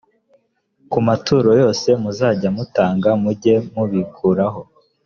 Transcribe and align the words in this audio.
ku 0.91 0.99
maturo 1.07 1.49
yose 1.61 1.87
muzajya 2.01 2.49
mutanga 2.57 3.09
mujye 3.21 3.55
mubikuraho 3.73 4.61